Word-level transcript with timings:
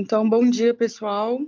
Então, 0.00 0.30
bom 0.30 0.48
dia, 0.48 0.72
pessoal. 0.72 1.40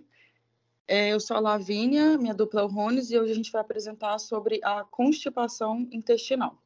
É, 0.89 1.11
eu 1.11 1.21
sou 1.21 1.37
a 1.37 1.41
Lavínia, 1.41 2.19
minha 2.19 2.35
dupla 2.35 2.63
é 2.63 2.65
o 2.65 2.67
Rones, 2.67 3.09
e 3.09 3.17
hoje 3.17 3.31
a 3.31 3.35
gente 3.37 3.53
vai 3.53 3.61
apresentar 3.61 4.19
sobre 4.19 4.59
a 4.65 4.83
constipação 4.83 5.87
intestinal. 5.93 6.61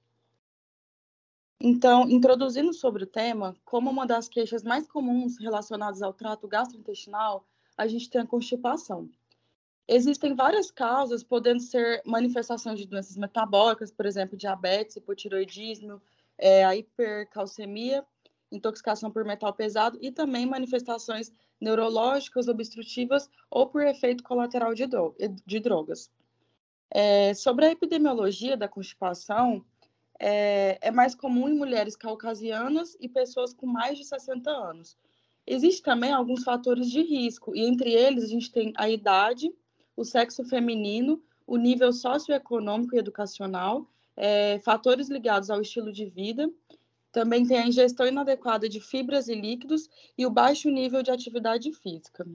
Então, 1.61 2.09
introduzindo 2.09 2.73
sobre 2.73 3.05
o 3.05 3.07
tema, 3.07 3.55
como 3.67 3.91
uma 3.91 4.07
das 4.07 4.31
queixas 4.31 4.63
mais 4.63 4.89
comuns 4.89 5.39
relacionadas 5.39 6.01
ao 6.01 6.15
trato 6.15 6.49
gastrointestinal, 6.49 7.47
a 7.77 7.87
gente 7.87 8.09
tem 8.09 8.23
a 8.23 8.27
constipação. 8.27 9.11
Existem 9.87 10.35
várias 10.35 10.71
causas, 10.71 11.23
podendo 11.23 11.61
ser 11.61 12.01
manifestações 12.07 12.79
de 12.79 12.87
doenças 12.87 13.19
metabólicas, 13.19 13.93
por 13.93 14.07
exemplo, 14.07 14.39
diabetes, 14.39 14.97
hipotiroidismo, 14.97 16.01
é, 16.39 16.65
a 16.65 16.75
hipercalcemia, 16.75 18.03
intoxicação 18.51 19.11
por 19.11 19.23
metal 19.23 19.53
pesado 19.53 19.99
e 20.01 20.11
também 20.11 20.47
manifestações 20.47 21.31
neurológicas, 21.65 22.47
obstrutivas 22.47 23.29
ou 23.51 23.67
por 23.67 23.83
efeito 23.83 24.23
colateral 24.23 24.75
de, 24.75 24.85
de 25.45 25.61
drogas. 25.61 26.11
É, 26.91 27.35
sobre 27.35 27.65
a 27.65 27.71
epidemiologia 27.73 28.57
da 28.57 28.69
constipação, 28.69 29.65
é, 30.21 30.79
é, 30.81 30.91
mais 30.91 31.15
comum 31.15 31.49
em 31.49 31.55
mulheres 31.55 31.97
caucasianas 31.97 32.97
e 33.01 33.09
pessoas 33.09 33.53
com 33.53 33.67
mais 33.67 33.99
de 33.99 34.05
60 34.05 34.49
anos. 34.51 34.97
Existem 35.47 35.83
também 35.83 36.13
alguns 36.13 36.45
fatores 36.45 36.91
de 36.91 37.03
risco, 37.03 37.55
e 37.55 37.67
entre 37.67 37.93
eles 37.93 38.25
a 38.25 38.29
gente 38.29 38.53
tem 38.53 38.73
a 38.77 38.89
idade, 38.89 39.53
o 39.97 40.05
sexo 40.05 40.45
feminino, 40.45 41.23
o 41.47 41.57
nível 41.57 41.93
socioeconômico 41.93 42.95
e 42.95 42.99
educacional, 42.99 43.87
é, 44.17 44.61
fatores 44.61 45.09
ligados 45.09 45.51
ao 45.51 45.61
estilo 45.61 45.93
de 45.93 46.07
vida 46.07 46.49
também 47.15 47.47
tem 47.47 47.59
a 47.59 47.67
ingestão 47.69 48.09
inadequada 48.09 48.69
de 48.69 48.81
fibras 48.81 49.29
e 49.29 49.37
líquidos 49.37 49.89
e 50.19 50.27
o 50.27 50.31
baixo 50.31 50.69
nível 50.69 51.01
de 51.01 51.13
atividade 51.13 51.73
física. 51.73 52.27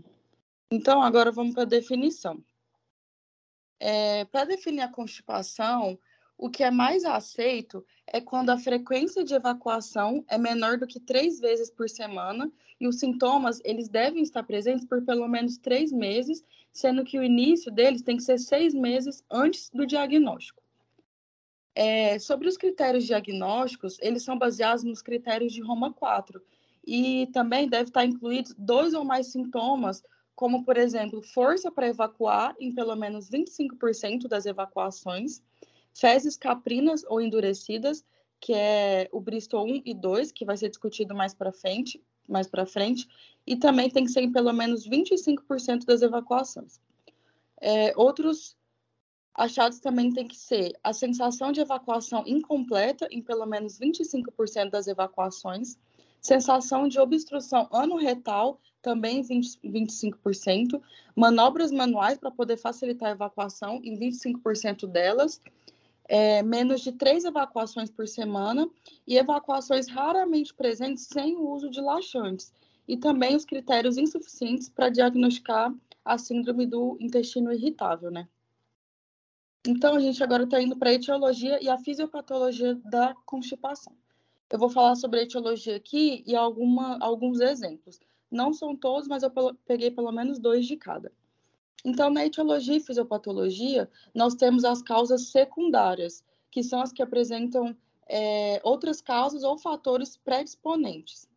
Então, 0.72 1.01
agora 1.01 1.34
vamos 1.34 1.53
para 1.53 1.63
a 1.63 1.66
definição. 1.66 2.41
É, 3.78 4.23
para 4.23 4.45
definir 4.45 4.79
a 4.79 4.88
constipação, 4.88 6.00
o 6.38 6.50
que 6.50 6.63
é 6.63 6.72
mais 6.72 7.03
aceito 7.03 7.85
é 8.07 8.22
quando 8.22 8.51
a 8.51 8.57
frequência 8.57 9.22
de 9.25 9.34
evacuação 9.34 10.23
é 10.29 10.38
menor 10.38 10.78
do 10.78 10.88
que 10.88 11.01
três 11.01 11.41
vezes 11.41 11.69
por 11.69 11.90
semana 11.90 12.50
e 12.79 12.88
os 12.88 13.00
sintomas 13.00 13.59
eles 13.66 13.90
devem 13.90 14.23
estar 14.23 14.44
presentes 14.44 14.85
por 14.85 15.03
pelo 15.03 15.28
menos 15.28 15.57
três 15.57 15.91
meses, 15.91 16.41
sendo 16.72 17.03
que 17.03 17.19
o 17.19 17.23
início 17.23 17.69
deles 17.69 18.01
tem 18.01 18.16
que 18.16 18.23
ser 18.23 18.38
seis 18.38 18.73
meses 18.73 19.25
antes 19.29 19.69
do 19.72 19.85
diagnóstico. 19.85 20.63
É, 21.81 22.19
sobre 22.19 22.50
os 22.50 22.57
critérios 22.57 23.06
diagnósticos, 23.06 23.97
eles 24.01 24.22
são 24.22 24.38
baseados 24.38 24.84
nos 24.84 25.01
critérios 25.01 25.53
de 25.53 25.62
Roma 25.62 25.94
4 25.94 26.41
e 26.85 27.28
também 27.28 27.69
deve 27.69 27.85
estar 27.85 28.03
incluídos 28.03 28.53
dois 28.57 28.94
ou 28.94 29.06
mais 29.06 29.28
sintomas, 29.28 30.03
como, 30.35 30.66
por 30.66 30.75
exemplo, 30.75 31.22
força 31.22 31.72
para 31.72 31.88
evacuar 31.88 32.53
em 32.59 32.75
pelo 32.75 32.97
menos 32.97 33.29
25% 33.29 34.28
das 34.28 34.45
evacuações, 34.45 35.41
fezes 35.94 36.35
caprinas 36.35 37.06
ou 37.07 37.22
endurecidas, 37.22 38.03
que 38.41 38.53
é 38.53 39.07
o 39.13 39.22
Bristol 39.22 39.66
1 39.66 39.84
e 39.85 39.94
2, 39.94 40.34
que 40.34 40.44
vai 40.44 40.57
ser 40.57 40.67
discutido 40.67 41.16
mais 41.16 41.34
para 41.34 41.53
frente, 41.53 42.03
mais 42.28 42.47
para 42.47 42.66
frente, 42.66 43.07
e 43.47 43.56
também 43.56 43.90
tem 43.90 44.03
que 44.03 44.11
ser 44.11 44.19
em 44.19 44.34
pelo 44.34 44.51
menos 44.51 44.85
25% 44.85 45.85
das 45.85 46.01
evacuações. 46.01 46.81
É, 47.61 47.94
outros 47.96 48.59
achados 49.34 49.79
também 49.79 50.12
tem 50.12 50.28
que 50.28 50.38
ser 50.38 50.73
a 50.84 50.94
sensação 50.94 51.51
de 51.51 51.62
evacuação 51.62 52.23
incompleta 52.25 53.07
em 53.12 53.22
pelo 53.22 53.45
menos 53.45 53.79
25% 53.79 54.69
das 54.69 54.88
evacuações, 54.88 55.78
sensação 56.22 56.87
de 56.87 56.99
obstrução 56.99 57.67
anorretal 57.72 58.59
também 58.81 59.22
20, 59.22 59.59
25%, 59.64 60.81
manobras 61.16 61.72
manuais 61.72 62.17
para 62.17 62.31
poder 62.31 62.58
facilitar 62.58 63.09
a 63.09 63.14
evacuação 63.14 63.79
em 63.84 63.97
25% 63.97 64.87
delas, 64.87 65.41
é, 66.08 66.41
menos 66.41 66.82
de 66.82 66.91
três 66.91 67.23
evacuações 67.23 67.90
por 67.90 68.08
semana 68.08 68.70
e 69.05 69.17
evacuações 69.17 69.87
raramente 69.87 70.53
presentes 70.53 71.08
sem 71.11 71.35
o 71.35 71.49
uso 71.49 71.70
de 71.70 71.82
laxantes, 71.82 72.53
e 72.87 72.97
também 72.97 73.35
os 73.35 73.46
critérios 73.46 73.97
insuficientes 73.97 74.67
para 74.67 74.90
diagnosticar 74.90 75.73
a 76.03 76.17
síndrome 76.17 76.66
do 76.66 76.97
intestino 76.99 77.53
irritável, 77.53 78.09
né? 78.09 78.28
Então, 79.70 79.94
a 79.94 80.00
gente 80.00 80.24
agora 80.24 80.46
está 80.46 80.60
indo 80.60 80.76
para 80.76 80.90
a 80.90 80.94
etiologia 80.94 81.64
e 81.64 81.70
a 81.70 81.78
fisiopatologia 81.78 82.74
da 82.86 83.14
constipação. 83.24 83.96
Eu 84.50 84.58
vou 84.58 84.68
falar 84.68 84.96
sobre 84.96 85.20
a 85.20 85.24
etiologia 85.24 85.76
aqui 85.76 86.24
e 86.26 86.36
alguma, 86.36 86.98
alguns 87.00 87.40
exemplos. 87.40 88.00
Não 88.32 88.52
são 88.52 88.76
todos, 88.76 89.08
mas 89.08 89.22
eu 89.22 89.30
peguei 89.68 89.92
pelo 89.92 90.12
menos 90.12 90.40
dois 90.40 90.66
de 90.66 90.76
cada. 90.76 91.12
Então, 91.86 92.10
na 92.10 92.26
etiologia 92.26 92.78
e 92.78 92.80
fisiopatologia, 92.80 93.88
nós 94.12 94.34
temos 94.34 94.66
as 94.66 94.82
causas 94.82 95.28
secundárias, 95.28 96.24
que 96.50 96.64
são 96.64 96.82
as 96.82 96.92
que 96.92 97.04
apresentam 97.04 97.78
é, 98.08 98.60
outras 98.64 99.02
causas 99.02 99.44
ou 99.44 99.56
fatores 99.56 100.18
predisponentes. 100.18 101.30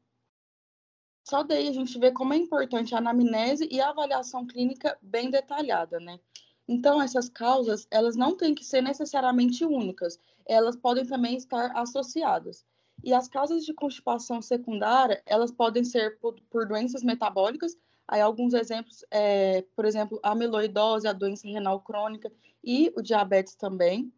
Só 1.23 1.43
daí 1.43 1.69
a 1.69 1.73
gente 1.73 1.99
vê 1.99 2.11
como 2.11 2.32
é 2.32 2.38
importante 2.38 2.94
a 2.94 2.99
anamnese 2.99 3.69
e 3.70 3.79
a 3.79 3.90
avaliação 3.90 4.46
clínica 4.46 4.96
bem 5.02 5.31
detalhada, 5.31 6.00
né? 6.00 6.19
Então, 6.68 7.02
essas 7.02 7.28
causas, 7.28 7.86
elas 7.90 8.16
não 8.16 8.36
têm 8.36 8.54
que 8.54 8.64
ser 8.64 8.82
necessariamente 8.82 9.64
únicas, 9.64 10.18
elas 10.46 10.76
podem 10.76 11.04
também 11.04 11.36
estar 11.36 11.72
associadas. 11.76 12.64
E 13.02 13.12
as 13.12 13.28
causas 13.28 13.64
de 13.64 13.74
constipação 13.74 14.40
secundária, 14.40 15.22
elas 15.26 15.50
podem 15.50 15.84
ser 15.84 16.18
por, 16.18 16.34
por 16.48 16.66
doenças 16.66 17.02
metabólicas, 17.02 17.76
aí 18.06 18.20
alguns 18.20 18.54
exemplos, 18.54 19.04
é, 19.10 19.62
por 19.74 19.84
exemplo, 19.84 20.20
a 20.22 20.30
amiloidose, 20.30 21.08
a 21.08 21.12
doença 21.12 21.48
renal 21.48 21.80
crônica 21.80 22.30
e 22.62 22.92
o 22.96 23.02
diabetes 23.02 23.54
também. 23.56 24.12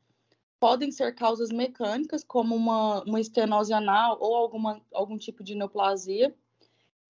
Podem 0.61 0.91
ser 0.91 1.15
causas 1.15 1.51
mecânicas, 1.51 2.25
como 2.25 2.55
uma, 2.55 3.03
uma 3.05 3.21
estenose 3.21 3.73
anal 3.73 4.19
ou 4.21 4.35
alguma, 4.35 4.81
algum 4.93 5.17
tipo 5.17 5.43
de 5.43 5.55
neoplasia. 5.55 6.35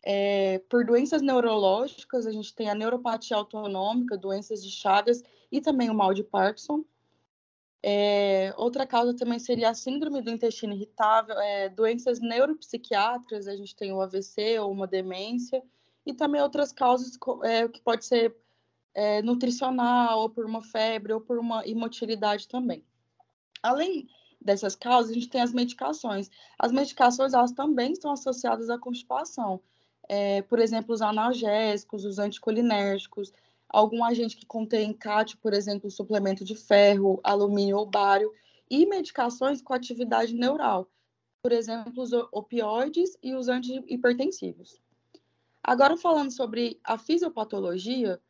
É, 0.06 0.58
por 0.68 0.84
doenças 0.84 1.22
neurológicas, 1.22 2.26
a 2.26 2.30
gente 2.30 2.54
tem 2.54 2.68
a 2.68 2.74
neuropatia 2.74 3.38
autonômica, 3.38 4.18
doenças 4.18 4.62
de 4.62 4.70
Chagas 4.70 5.22
e 5.50 5.62
também 5.62 5.88
o 5.88 5.94
mal 5.94 6.12
de 6.12 6.22
Parkinson. 6.22 6.84
É, 7.82 8.52
outra 8.58 8.86
causa 8.86 9.14
também 9.14 9.38
seria 9.38 9.70
a 9.70 9.74
síndrome 9.74 10.20
do 10.20 10.30
intestino 10.30 10.74
irritável, 10.74 11.38
é, 11.38 11.70
doenças 11.70 12.20
neuropsiquiátricas, 12.20 13.48
a 13.48 13.56
gente 13.56 13.74
tem 13.74 13.92
o 13.92 14.00
AVC 14.00 14.58
ou 14.58 14.70
uma 14.70 14.86
demência, 14.86 15.62
e 16.04 16.12
também 16.12 16.40
outras 16.40 16.70
causas 16.70 17.18
é, 17.42 17.66
que 17.68 17.80
pode 17.80 18.04
ser 18.04 18.36
é, 18.94 19.22
nutricional, 19.22 20.20
ou 20.20 20.30
por 20.30 20.44
uma 20.44 20.62
febre, 20.62 21.14
ou 21.14 21.20
por 21.20 21.38
uma 21.38 21.66
imotilidade 21.66 22.46
também. 22.46 22.84
Além 23.62 24.06
dessas 24.38 24.76
causas, 24.76 25.10
a 25.10 25.14
gente 25.14 25.28
tem 25.28 25.40
as 25.40 25.52
medicações. 25.52 26.30
As 26.58 26.72
medicações, 26.72 27.32
elas 27.32 27.52
também 27.52 27.92
estão 27.92 28.12
associadas 28.12 28.68
à 28.68 28.78
constipação. 28.78 29.62
É, 30.08 30.42
por 30.42 30.58
exemplo, 30.58 30.94
os 30.94 31.02
analgésicos, 31.02 32.04
os 32.04 32.18
anticolinérgicos, 32.18 33.32
algum 33.68 34.04
agente 34.04 34.36
que 34.36 34.46
contém 34.46 34.92
cátio, 34.92 35.38
por 35.38 35.52
exemplo, 35.52 35.90
suplemento 35.90 36.44
de 36.44 36.54
ferro, 36.54 37.20
alumínio 37.24 37.76
ou 37.76 37.86
bário, 37.86 38.32
e 38.70 38.86
medicações 38.86 39.60
com 39.60 39.74
atividade 39.74 40.34
neural, 40.34 40.88
por 41.42 41.52
exemplo, 41.52 42.02
os 42.02 42.12
opioides 42.32 43.16
e 43.22 43.34
os 43.34 43.48
antihipertensivos. 43.48 44.80
Agora, 45.62 45.96
falando 45.96 46.30
sobre 46.30 46.78
a 46.84 46.98
fisiopatologia, 46.98 48.20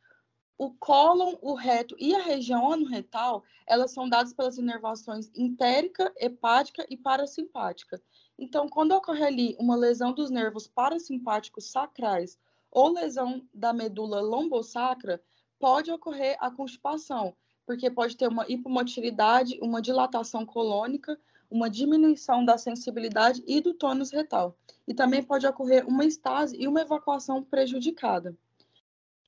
o 0.57 0.71
cólon, 0.73 1.35
o 1.43 1.55
reto 1.55 1.97
e 1.99 2.15
a 2.15 2.23
região 2.23 2.73
anorretal, 2.73 3.43
elas 3.67 3.93
são 3.93 4.09
dadas 4.09 4.33
pelas 4.33 4.57
inervações 4.57 5.31
entérica, 5.35 6.13
hepática 6.17 6.87
e 6.89 6.97
parasimpática. 6.97 8.01
Então, 8.39 8.69
quando 8.69 8.93
ocorre 8.93 9.25
ali 9.25 9.57
uma 9.59 9.77
lesão 9.77 10.13
dos 10.13 10.31
nervos 10.31 10.67
parasimpáticos 10.67 11.71
sacrais 11.71 12.39
ou 12.71 12.93
lesão 12.93 13.47
da 13.55 13.73
medula 13.73 14.21
lombosacra, 14.21 15.23
pode 15.59 15.91
ocorrer 15.91 16.37
a 16.41 16.51
constipação, 16.51 17.35
porque 17.65 17.91
pode 17.91 18.17
ter 18.17 18.29
uma 18.29 18.45
hipomotilidade, 18.49 19.59
uma 19.63 19.81
dilatação 19.81 20.45
colônica, 20.45 21.19
uma 21.51 21.71
diminuição 21.71 22.45
da 22.45 22.59
sensibilidade 22.59 23.43
e 23.47 23.61
do 23.61 23.73
tônus 23.73 24.11
retal. 24.11 24.57
E 24.87 24.93
também 24.93 25.23
pode 25.23 25.47
ocorrer 25.47 25.87
uma 25.89 26.05
estase 26.05 26.57
e 26.57 26.67
uma 26.67 26.81
evacuação 26.81 27.43
prejudicada. 27.43 28.37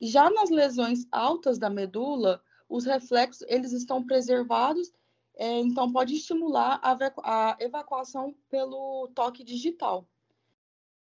Já 0.03 0.29
nas 0.29 0.51
lesões 0.51 1.07
altas 1.11 1.59
da 1.59 1.71
medula, 1.71 2.43
os 2.69 2.85
reflexos 2.85 3.47
eles 3.49 3.73
estão 3.73 4.05
preservados, 4.05 4.93
é, 5.37 5.61
então 5.61 5.93
pode 5.93 6.15
estimular 6.15 6.81
a, 6.83 7.57
evacuação 7.61 8.35
pelo 8.49 9.09
toque 9.15 9.45
digital. 9.45 10.09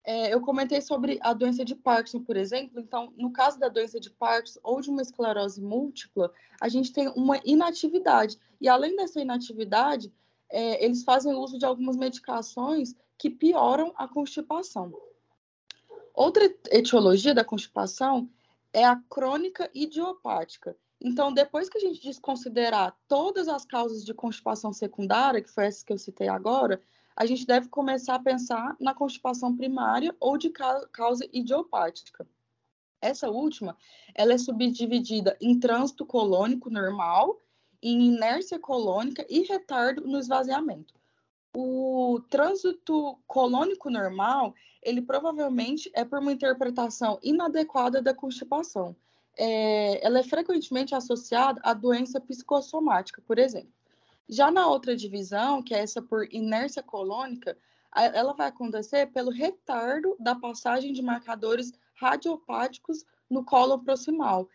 É, 0.04 0.32
eu 0.32 0.40
comentei 0.40 0.80
sobre 0.80 1.18
a 1.22 1.32
doença 1.32 1.64
de 1.64 1.74
Parkinson, 1.74 2.22
por 2.22 2.36
exemplo. 2.36 2.80
Então, 2.80 3.12
no 3.16 3.32
caso 3.32 3.58
da 3.58 3.68
doença 3.68 3.98
de 3.98 4.10
Parkinson 4.10 4.60
ou 4.62 4.80
de 4.80 4.90
uma 4.90 5.02
esclerose 5.02 5.60
múltipla, 5.60 6.32
a 6.60 6.68
gente 6.68 6.92
tem 6.92 7.08
uma 7.08 7.40
inatividade. 7.44 8.38
E 8.60 8.68
além 8.68 8.96
dessa 8.96 9.20
inatividade, 9.20 10.12
é, 10.50 10.84
eles 10.84 11.04
fazem 11.04 11.34
uso 11.34 11.58
de 11.58 11.64
algumas 11.64 11.96
medicações 11.96 12.94
que 13.16 13.28
pioram 13.30 13.92
a 13.96 14.06
constipação. 14.06 14.92
Outra 16.14 16.44
etiologia 16.70 17.34
da 17.34 17.44
constipação 17.44 18.30
é 18.72 18.84
a 18.84 18.96
crônica 18.96 19.70
idiopática. 19.74 20.76
Então, 21.00 21.32
depois 21.32 21.68
que 21.68 21.78
a 21.78 21.80
gente 21.80 22.02
desconsiderar 22.02 22.96
todas 23.06 23.46
as 23.46 23.64
causas 23.64 24.04
de 24.04 24.12
constipação 24.12 24.72
secundária, 24.72 25.40
que 25.40 25.50
foi 25.50 25.66
essa 25.66 25.84
que 25.84 25.92
eu 25.92 25.98
citei 25.98 26.28
agora, 26.28 26.80
a 27.14 27.24
gente 27.24 27.46
deve 27.46 27.68
começar 27.68 28.16
a 28.16 28.20
pensar 28.20 28.76
na 28.80 28.94
constipação 28.94 29.56
primária 29.56 30.14
ou 30.18 30.36
de 30.36 30.50
causa 30.50 31.28
idiopática. 31.32 32.26
Essa 33.00 33.30
última, 33.30 33.76
ela 34.14 34.32
é 34.32 34.38
subdividida 34.38 35.36
em 35.40 35.58
trânsito 35.58 36.04
colônico 36.04 36.68
normal, 36.68 37.40
em 37.80 38.08
inércia 38.08 38.58
colônica 38.58 39.24
e 39.28 39.42
retardo 39.42 40.06
no 40.06 40.18
esvaziamento. 40.18 40.94
O 41.56 42.20
trânsito 42.28 43.18
colônico 43.26 43.88
normal, 43.88 44.54
ele 44.82 45.00
provavelmente 45.00 45.90
é 45.94 46.04
por 46.04 46.18
uma 46.18 46.32
interpretação 46.32 47.18
inadequada 47.22 48.02
da 48.02 48.12
constipação. 48.12 48.96
É, 49.40 50.04
ela 50.04 50.18
é 50.18 50.22
frequentemente 50.24 50.94
associada 50.94 51.60
à 51.62 51.72
doença 51.72 52.20
psicossomática, 52.20 53.22
por 53.24 53.38
exemplo. 53.38 53.72
Já 54.28 54.50
na 54.50 54.66
outra 54.66 54.96
divisão, 54.96 55.62
que 55.62 55.72
é 55.72 55.78
essa 55.78 56.02
por 56.02 56.26
inércia 56.34 56.82
colônica, 56.82 57.56
ela 57.94 58.34
vai 58.34 58.48
acontecer 58.48 59.06
pelo 59.06 59.30
retardo 59.30 60.16
da 60.18 60.34
passagem 60.34 60.92
de 60.92 61.00
marcadores 61.00 61.72
radiopáticos 61.94 63.04
no 63.30 63.44
colo 63.44 63.78
proximal. 63.78 64.48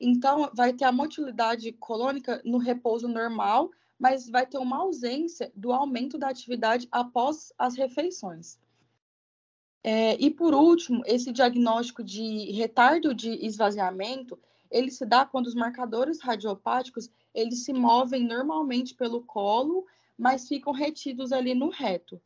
Então, 0.00 0.50
vai 0.54 0.72
ter 0.72 0.84
a 0.84 0.92
motilidade 0.92 1.72
colônica 1.72 2.40
no 2.44 2.56
repouso 2.56 3.06
normal, 3.06 3.70
mas 3.98 4.30
vai 4.30 4.46
ter 4.46 4.56
uma 4.56 4.78
ausência 4.78 5.52
do 5.54 5.72
aumento 5.72 6.16
da 6.16 6.28
atividade 6.28 6.88
após 6.90 7.52
as 7.58 7.76
refeições. 7.76 8.58
É, 9.82 10.14
e 10.20 10.30
por 10.30 10.54
último, 10.54 11.02
esse 11.06 11.32
diagnóstico 11.32 12.04
de 12.04 12.50
retardo 12.52 13.14
de 13.14 13.30
esvaziamento, 13.44 14.38
ele 14.70 14.90
se 14.90 15.06
dá 15.06 15.24
quando 15.24 15.46
os 15.46 15.54
marcadores 15.54 16.20
radiopáticos 16.20 17.10
eles 17.34 17.64
se 17.64 17.72
movem 17.72 18.24
normalmente 18.24 18.94
pelo 18.94 19.22
colo, 19.22 19.86
mas 20.18 20.46
ficam 20.46 20.72
retidos 20.72 21.32
ali 21.32 21.54
no 21.54 21.70
reto. 21.70 22.20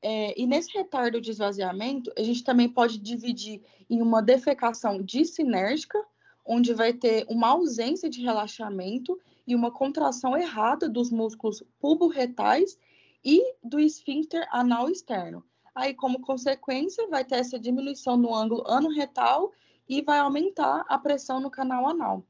É, 0.00 0.38
e 0.40 0.46
nesse 0.46 0.76
retardo 0.76 1.20
de 1.20 1.30
esvaziamento, 1.30 2.12
a 2.16 2.22
gente 2.22 2.44
também 2.44 2.68
pode 2.68 2.98
dividir 2.98 3.62
em 3.88 4.00
uma 4.00 4.22
defecação 4.22 5.02
dissinérgica, 5.02 5.98
onde 6.44 6.72
vai 6.72 6.92
ter 6.92 7.26
uma 7.28 7.48
ausência 7.48 8.08
de 8.08 8.22
relaxamento 8.22 9.18
e 9.46 9.54
uma 9.54 9.70
contração 9.70 10.36
errada 10.36 10.88
dos 10.88 11.10
músculos 11.10 11.62
pubo-retais 11.80 12.78
e 13.24 13.54
do 13.62 13.80
esfíncter 13.80 14.46
anal 14.52 14.88
externo. 14.88 15.44
Aí, 15.78 15.94
como 15.94 16.20
consequência, 16.20 17.06
vai 17.06 17.24
ter 17.24 17.36
essa 17.36 17.56
diminuição 17.56 18.16
no 18.16 18.34
ângulo 18.34 18.64
ano-retal 18.66 19.52
e 19.88 20.02
vai 20.02 20.18
aumentar 20.18 20.84
a 20.88 20.98
pressão 20.98 21.38
no 21.38 21.52
canal 21.52 21.88
anal. 21.88 22.24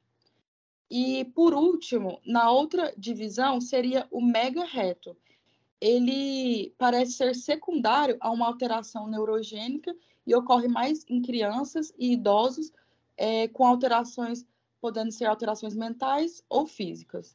E, 0.90 1.24
por 1.34 1.54
último, 1.54 2.20
na 2.26 2.50
outra 2.50 2.92
divisão 2.94 3.58
seria 3.58 4.06
o 4.10 4.20
mega 4.20 4.66
reto. 4.66 5.16
Ele 5.80 6.74
parece 6.76 7.12
ser 7.12 7.34
secundário 7.34 8.18
a 8.20 8.30
uma 8.30 8.46
alteração 8.46 9.08
neurogênica 9.08 9.96
e 10.26 10.34
ocorre 10.34 10.68
mais 10.68 11.06
em 11.08 11.22
crianças 11.22 11.90
e 11.98 12.12
idosos 12.12 12.70
é, 13.16 13.48
com 13.48 13.64
alterações, 13.64 14.44
podendo 14.78 15.10
ser 15.10 15.24
alterações 15.24 15.74
mentais 15.74 16.44
ou 16.50 16.66
físicas. 16.66 17.34